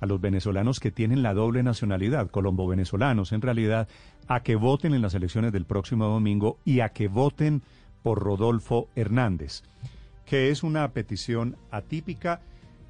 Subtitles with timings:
[0.00, 3.88] a los venezolanos que tienen la doble nacionalidad, colombo-venezolanos, en realidad,
[4.28, 7.62] a que voten en las elecciones del próximo domingo y a que voten
[8.02, 9.62] por Rodolfo Hernández,
[10.24, 12.40] que es una petición atípica.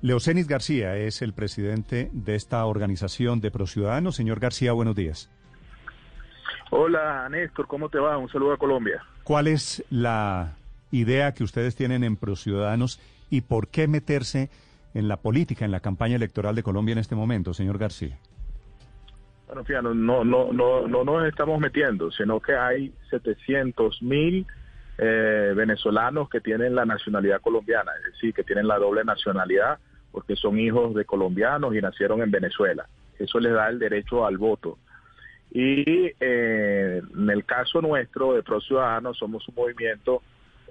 [0.02, 4.16] Leocenis García es el presidente de esta organización de Ciudadanos.
[4.16, 5.30] Señor García, buenos días.
[6.70, 8.18] Hola, Néstor, ¿cómo te va?
[8.18, 9.02] Un saludo a Colombia.
[9.24, 10.56] ¿Cuál es la
[10.90, 13.00] idea que ustedes tienen en Ciudadanos
[13.30, 14.50] y por qué meterse
[14.96, 18.16] en la política, en la campaña electoral de Colombia en este momento, señor García?
[19.46, 24.46] Bueno, fíjate, no, no, no, no nos estamos metiendo, sino que hay 700 mil
[24.96, 29.78] eh, venezolanos que tienen la nacionalidad colombiana, es decir, que tienen la doble nacionalidad
[30.10, 32.86] porque son hijos de colombianos y nacieron en Venezuela.
[33.18, 34.78] Eso les da el derecho al voto.
[35.50, 40.22] Y eh, en el caso nuestro de Pro Ciudadanos somos un movimiento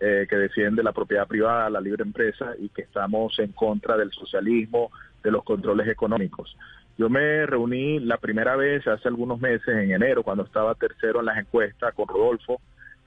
[0.01, 4.11] eh, que defiende la propiedad privada, la libre empresa y que estamos en contra del
[4.11, 4.91] socialismo,
[5.23, 6.55] de los controles económicos.
[6.97, 11.25] Yo me reuní la primera vez hace algunos meses, en enero, cuando estaba tercero en
[11.25, 12.61] las encuestas con Rodolfo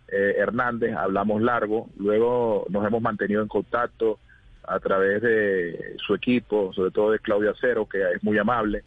[0.09, 4.19] eh, Hernández, hablamos largo, luego nos hemos mantenido en contacto
[4.67, 8.85] a través de su equipo, sobre todo de Claudia Cero, que es muy amable,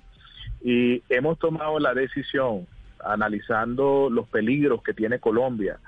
[0.63, 2.67] y hemos tomado la decisión,
[3.03, 5.79] analizando los peligros que tiene Colombia,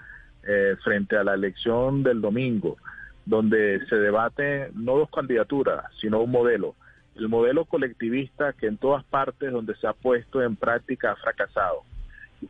[0.46, 2.78] eh, frente a la elección del domingo,
[3.26, 6.76] donde se debate no dos candidaturas, sino un modelo.
[7.16, 11.84] El modelo colectivista que en todas partes donde se ha puesto en práctica ha fracasado.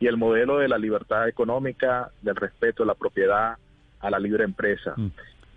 [0.00, 3.56] Y el modelo de la libertad económica, del respeto a la propiedad,
[4.00, 4.94] a la libre empresa.
[4.96, 5.08] Mm.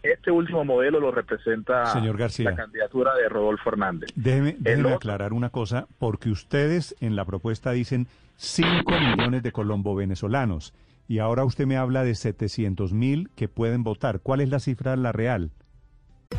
[0.03, 4.11] Este último modelo lo representa Señor García, la candidatura de Rodolfo Hernández.
[4.15, 4.57] Déjeme,
[4.93, 10.73] aclarar una cosa, porque ustedes en la propuesta dicen 5 millones de colombo venezolanos
[11.07, 14.19] y ahora usted me habla de 700 mil que pueden votar.
[14.21, 15.51] ¿Cuál es la cifra la real?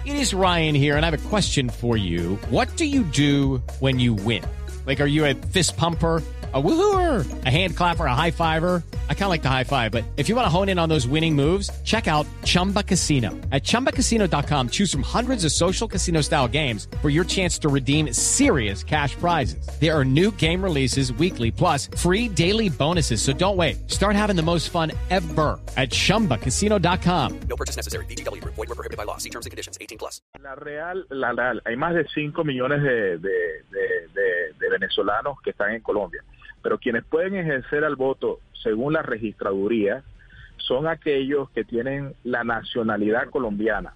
[0.04, 2.38] It is Ryan here and I have a question for you.
[2.50, 4.42] What do you do when you win?
[4.86, 6.22] Like, are you a fist pumper?
[6.52, 8.82] a woohooer, a hand clapper, a high fiver.
[9.10, 10.88] I kind of like the high five, but if you want to hone in on
[10.88, 13.30] those winning moves, check out Chumba Casino.
[13.52, 18.14] At ChumbaCasino.com, choose from hundreds of social casino style games for your chance to redeem
[18.14, 19.68] serious cash prizes.
[19.78, 23.20] There are new game releases weekly, plus free daily bonuses.
[23.20, 23.90] So don't wait.
[23.90, 27.40] Start having the most fun ever at ChumbaCasino.com.
[27.40, 28.06] No purchase necessary.
[28.06, 28.42] BGW.
[28.44, 29.18] Void were prohibited by law.
[29.18, 29.76] See terms and conditions.
[29.82, 30.22] 18 plus.
[30.42, 31.60] La real, la real.
[31.66, 36.22] Hay más de 5 millones de, de, de, de, de venezolanos que están en Colombia.
[36.62, 40.02] Pero quienes pueden ejercer al voto según la registraduría
[40.56, 43.94] son aquellos que tienen la nacionalidad colombiana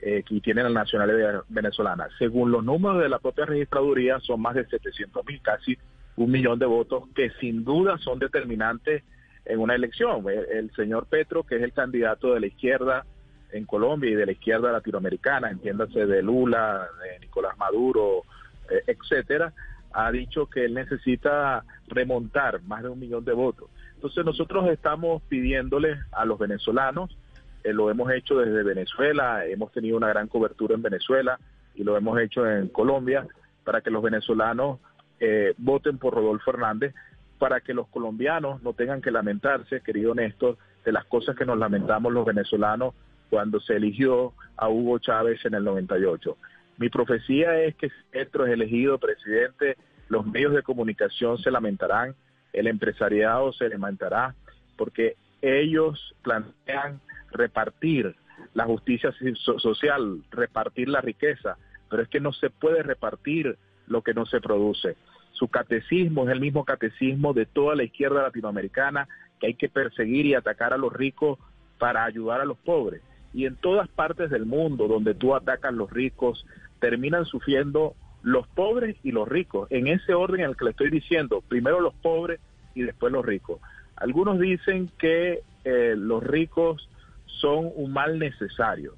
[0.00, 2.08] eh, y tienen la nacionalidad venezolana.
[2.18, 5.78] Según los números de la propia registraduría, son más de 700 mil, casi
[6.16, 9.04] un millón de votos que sin duda son determinantes
[9.44, 10.24] en una elección.
[10.28, 13.04] El, señor Petro, que es el candidato de la izquierda
[13.52, 18.22] en Colombia y de la izquierda latinoamericana, entiéndase de Lula, de Nicolás Maduro,
[18.70, 19.52] eh, etcétera,
[19.92, 23.68] ha dicho que él necesita remontar más de un millón de votos.
[24.02, 27.16] Entonces nosotros estamos pidiéndole a los venezolanos,
[27.62, 31.38] eh, lo hemos hecho desde Venezuela, hemos tenido una gran cobertura en Venezuela
[31.76, 33.28] y lo hemos hecho en Colombia,
[33.62, 34.80] para que los venezolanos
[35.20, 36.96] eh, voten por Rodolfo Hernández,
[37.38, 41.56] para que los colombianos no tengan que lamentarse, querido Néstor, de las cosas que nos
[41.56, 42.94] lamentamos los venezolanos
[43.30, 46.36] cuando se eligió a Hugo Chávez en el 98.
[46.78, 49.76] Mi profecía es que si Petro es elegido presidente,
[50.08, 52.16] los medios de comunicación se lamentarán,
[52.52, 54.34] el empresariado se lamentará,
[54.76, 58.14] porque ellos plantean repartir
[58.54, 61.56] la justicia social, repartir la riqueza,
[61.90, 63.56] pero es que no se puede repartir
[63.86, 64.96] lo que no se produce.
[65.32, 69.08] Su catecismo es el mismo catecismo de toda la izquierda latinoamericana,
[69.40, 71.38] que hay que perseguir y atacar a los ricos
[71.78, 73.02] para ayudar a los pobres.
[73.34, 76.46] Y en todas partes del mundo donde tú atacas a los ricos,
[76.80, 80.90] terminan sufriendo los pobres y los ricos, en ese orden en el que le estoy
[80.90, 82.40] diciendo, primero los pobres
[82.74, 83.60] y después los ricos.
[83.96, 86.88] Algunos dicen que eh, los ricos
[87.26, 88.94] son un mal necesario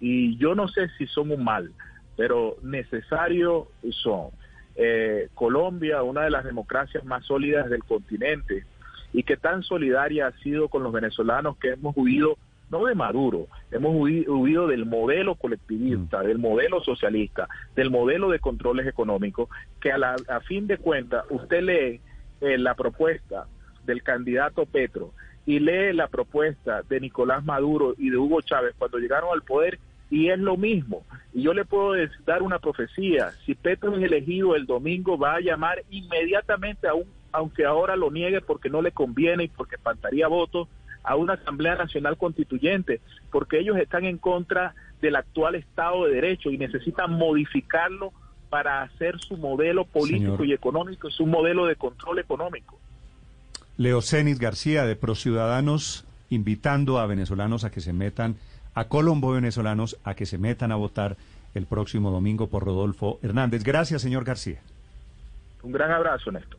[0.00, 1.72] y yo no sé si son un mal,
[2.16, 4.28] pero necesario son.
[4.76, 8.64] Eh, Colombia, una de las democracias más sólidas del continente
[9.12, 12.38] y que tan solidaria ha sido con los venezolanos que hemos huido
[12.70, 16.26] no de Maduro, hemos huido, del modelo colectivista, mm.
[16.26, 19.48] del modelo socialista, del modelo de controles económicos,
[19.80, 22.00] que a, la, a fin de cuentas usted lee
[22.40, 23.46] eh, la propuesta
[23.84, 25.12] del candidato Petro
[25.46, 29.78] y lee la propuesta de Nicolás Maduro y de Hugo Chávez cuando llegaron al poder
[30.10, 31.04] y es lo mismo.
[31.32, 31.94] Y yo le puedo
[32.26, 37.04] dar una profecía, si Petro es elegido el domingo va a llamar inmediatamente a un,
[37.32, 40.68] aunque ahora lo niegue porque no le conviene y porque faltaría votos,
[41.02, 43.00] a una Asamblea Nacional Constituyente,
[43.30, 48.12] porque ellos están en contra del actual Estado de Derecho y necesitan modificarlo
[48.50, 52.78] para hacer su modelo político y económico, su modelo de control económico.
[53.76, 58.36] Leocenis García de Prociudadanos invitando a venezolanos a que se metan,
[58.74, 61.16] a Colombo venezolanos a que se metan a votar
[61.54, 63.64] el próximo domingo por Rodolfo Hernández.
[63.64, 64.60] Gracias, señor García.
[65.62, 66.58] Un gran abrazo, Néstor.